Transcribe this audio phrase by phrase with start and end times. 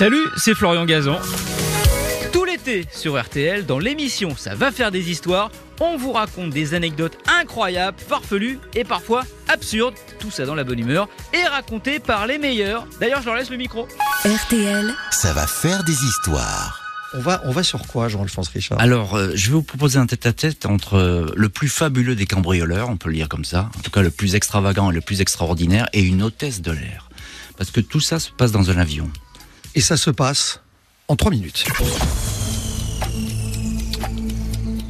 [0.00, 1.18] Salut, c'est Florian Gazan.
[2.32, 6.72] Tout l'été sur RTL, dans l'émission Ça va faire des histoires, on vous raconte des
[6.72, 12.26] anecdotes incroyables, farfelues et parfois absurdes, tout ça dans la bonne humeur, et racontées par
[12.26, 12.86] les meilleurs.
[12.98, 13.86] D'ailleurs, je leur laisse le micro.
[14.24, 16.80] RTL, Ça va faire des histoires.
[17.12, 18.80] On va, on va sur quoi, Jean-Alphonse Richard?
[18.80, 22.88] Alors, euh, je vais vous proposer un tête-à-tête entre euh, le plus fabuleux des cambrioleurs,
[22.88, 25.20] on peut le dire comme ça, en tout cas le plus extravagant et le plus
[25.20, 27.10] extraordinaire, et une hôtesse de l'air.
[27.58, 29.10] Parce que tout ça se passe dans un avion.
[29.74, 30.60] Et ça se passe
[31.08, 31.64] en trois minutes.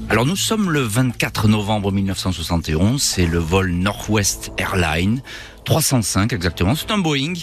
[0.08, 5.22] Alors nous sommes le 24 novembre 1971, c'est le vol Northwest Airlines.
[5.64, 7.34] 305 exactement, c'est un Boeing.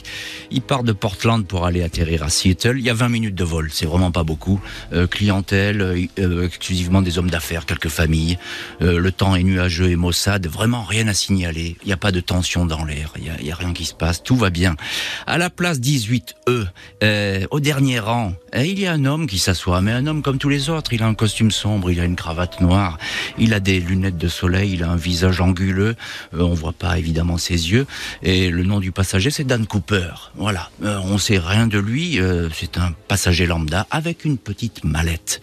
[0.52, 2.76] Il part de Portland pour aller atterrir à Seattle.
[2.78, 4.60] Il y a 20 minutes de vol, c'est vraiment pas beaucoup.
[4.94, 8.38] Euh, clientèle, euh, euh, exclusivement des hommes d'affaires, quelques familles.
[8.82, 11.76] Euh, le temps est nuageux et maussade, vraiment rien à signaler.
[11.84, 13.94] Il n'y a pas de tension dans l'air, il y a, a rien qui se
[13.94, 14.76] passe, tout va bien.
[15.26, 16.68] À la place 18E,
[17.04, 20.22] euh, au dernier rang, euh, il y a un homme qui s'assoit, mais un homme
[20.22, 20.94] comme tous les autres.
[20.94, 22.98] Il a un costume sombre, il a une cravate noire,
[23.38, 25.96] il a des lunettes de soleil, il a un visage anguleux.
[26.34, 27.86] Euh, on voit pas évidemment ses yeux.
[28.24, 30.10] Et le nom du passager, c'est Dan Cooper.
[30.36, 30.70] Voilà.
[30.84, 32.20] Euh, on sait rien de lui.
[32.20, 35.42] euh, c'est un passager lambda avec une petite mallette.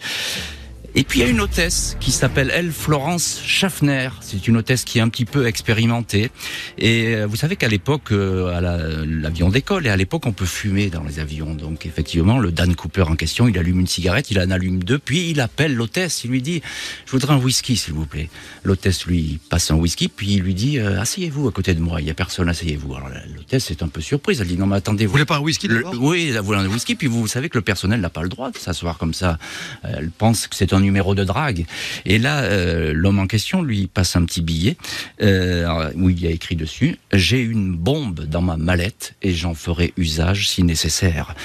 [0.97, 4.09] Et puis il y a une hôtesse qui s'appelle elle Florence Schaffner.
[4.21, 6.31] C'est une hôtesse qui est un petit peu expérimentée.
[6.77, 10.31] Et euh, vous savez qu'à l'époque, euh, à la- l'avion décolle et à l'époque on
[10.31, 11.53] peut fumer dans les avions.
[11.53, 14.97] Donc effectivement, le Dan Cooper en question, il allume une cigarette, il en allume deux,
[14.97, 16.23] puis il appelle l'hôtesse.
[16.23, 16.61] Il lui dit
[17.05, 18.29] "Je voudrais un whisky, s'il vous plaît."
[18.63, 21.99] L'hôtesse lui passe un whisky, puis il lui dit euh, "Asseyez-vous à côté de moi.
[21.99, 24.39] Il y a personne, asseyez-vous." Alors l'hôtesse est un peu surprise.
[24.39, 26.67] Elle dit "Non mais attendez, Vous voulez pas un whisky le- oui, elle voulait un
[26.69, 29.13] whisky, puis vous, vous savez que le personnel n'a pas le droit de s'asseoir comme
[29.13, 29.37] ça.
[29.83, 31.65] Elle pense que c'est un numéro de drague.
[32.05, 34.77] Et là, euh, l'homme en question lui passe un petit billet
[35.21, 39.93] euh, où il a écrit dessus J'ai une bombe dans ma mallette et j'en ferai
[39.97, 41.35] usage si nécessaire.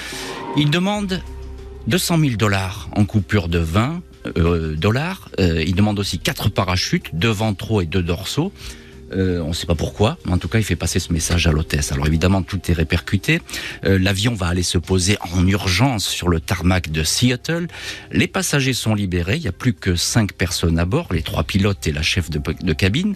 [0.55, 1.21] Il demande
[1.87, 4.01] 200 000 dollars en coupure de 20
[4.37, 5.29] euh, dollars.
[5.39, 8.53] Il demande aussi quatre parachutes, deux ventraux et deux dorsaux.
[9.13, 11.47] Euh, on ne sait pas pourquoi, mais en tout cas, il fait passer ce message
[11.47, 11.91] à l'hôtesse.
[11.91, 13.41] Alors évidemment, tout est répercuté.
[13.85, 17.67] Euh, L'avion va aller se poser en urgence sur le tarmac de Seattle.
[18.11, 19.35] Les passagers sont libérés.
[19.35, 22.29] Il n'y a plus que cinq personnes à bord, les trois pilotes et la chef
[22.29, 23.15] de, cabine.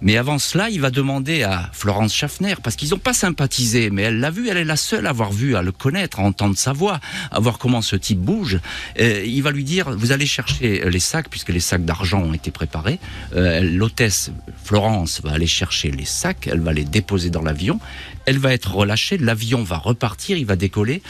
[0.00, 4.02] Mais avant cela, il va demander à Florence Schaffner, parce qu'ils n'ont pas sympathisé, mais
[4.02, 6.56] elle l'a vu, elle est la seule à avoir vu, à le connaître, à entendre
[6.56, 7.00] sa voix,
[7.30, 8.58] à voir comment ce type bouge.
[9.00, 12.32] Euh, il va lui dire, vous allez chercher les sacs, puisque les sacs d'argent ont
[12.32, 12.98] été préparés.
[13.34, 14.30] L'hôtesse
[14.64, 17.80] Florence va aller chercher les sacs, elle va les déposer dans l'avion,
[18.26, 21.02] elle va être relâchée, l'avion va repartir, il va décoller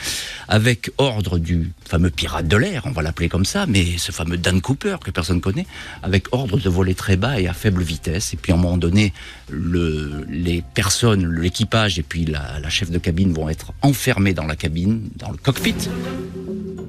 [0.48, 4.36] avec ordre du fameux pirate de l'air, on va l'appeler comme ça, mais ce fameux
[4.36, 5.66] Dan Cooper que personne connaît,
[6.02, 8.34] avec ordre de voler très bas et à faible vitesse.
[8.34, 9.12] Et puis à un moment donné,
[9.48, 14.46] le, les personnes, l'équipage et puis la, la chef de cabine vont être enfermés dans
[14.46, 15.74] la cabine, dans le cockpit.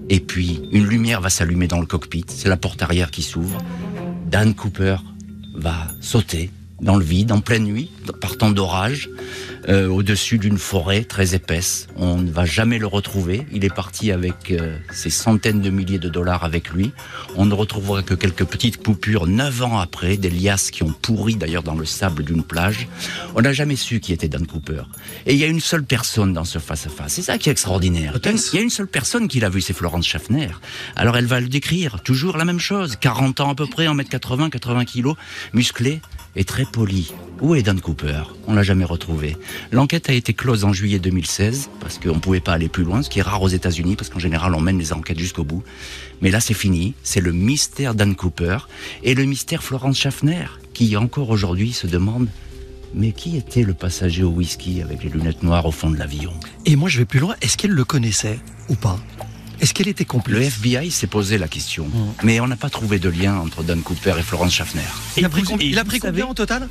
[0.10, 3.58] Et puis une lumière va s'allumer dans le cockpit, c'est la porte arrière qui s'ouvre.
[4.28, 4.98] Dan Cooper
[5.54, 6.52] va sauter
[6.86, 7.90] dans le vide en pleine nuit,
[8.22, 9.10] par temps d'orage,
[9.68, 11.88] euh, au-dessus d'une forêt très épaisse.
[11.96, 13.48] On ne va jamais le retrouver.
[13.52, 16.92] Il est parti avec euh, ses centaines de milliers de dollars avec lui.
[17.36, 21.36] On ne retrouvera que quelques petites coupures neuf ans après, des liasses qui ont pourri
[21.36, 22.88] d'ailleurs dans le sable d'une plage.
[23.34, 24.84] On n'a jamais su qui était Dan Cooper.
[25.26, 27.14] Et il y a une seule personne dans ce face-à-face.
[27.14, 28.14] C'est ça qui est extraordinaire.
[28.24, 30.50] Il y a une seule personne qui l'a vu, c'est Florence Schaffner.
[30.96, 32.96] Alors elle va le décrire, toujours la même chose.
[33.02, 35.16] 40 ans à peu près, 1m80, 80 kilos,
[35.54, 36.02] musclé
[36.36, 37.14] et très poli.
[37.42, 38.24] Où est Dan Cooper?
[38.48, 39.36] On l'a jamais retrouvé.
[39.72, 43.10] L'enquête a été close en juillet 2016 parce qu'on pouvait pas aller plus loin, ce
[43.10, 45.64] qui est rare aux États-Unis parce qu'en général on mène les enquêtes jusqu'au bout.
[46.22, 46.94] Mais là c'est fini.
[47.04, 48.60] C'est le mystère Dan Cooper
[49.04, 52.28] et le mystère Florence Schaffner qui encore aujourd'hui se demande
[52.96, 56.32] mais qui était le passager au whisky avec les lunettes noires au fond de l'avion?
[56.66, 57.36] Et moi, je vais plus loin.
[57.42, 58.98] Est-ce qu'elle le connaissait ou pas?
[59.62, 61.88] Est-ce qu'elle était Le complice FBI s'est posé la question,
[62.24, 64.82] mais on n'a pas trouvé de lien entre Dan Cooper et Florence Schaffner.
[65.18, 66.68] Il a pris, vous- com- et il a pris savez- combien au total?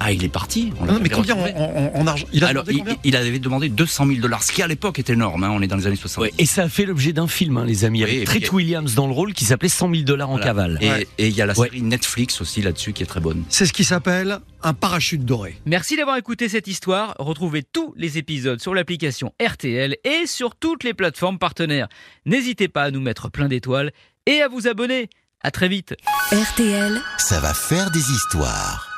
[0.00, 0.72] Ah, il est parti.
[0.80, 1.60] on Non, mais combien en, retrouvé.
[1.94, 4.42] en- en argent Il a Alors, demandé il, combien il avait demandé 200 000 dollars,
[4.42, 5.42] ce qui à l'époque est énorme.
[5.44, 6.22] Hein, on est dans les années 60.
[6.22, 8.94] Ouais, et ça a fait l'objet d'un film, hein, les amis, Oui, avec Treat Williams
[8.94, 10.46] dans le rôle qui s'appelait 100 000 dollars en Voilà.
[10.46, 10.78] cavale.
[10.80, 11.06] Et Ouais.
[11.18, 11.66] il y a la Ouais.
[11.68, 13.42] série Netflix aussi là-dessus qui est très bonne.
[13.48, 15.56] C'est ce qui s'appelle un parachute doré.
[15.66, 17.14] Merci d'avoir écouté cette histoire.
[17.18, 21.88] Retrouvez tous les épisodes sur l'application RTL et sur toutes les plateformes partenaires.
[22.26, 23.90] N'hésitez pas à nous mettre plein d'étoiles
[24.26, 25.08] et à vous abonner.
[25.40, 25.94] À très vite.
[26.32, 27.00] RTL.
[27.18, 28.97] Ça va faire des histoires.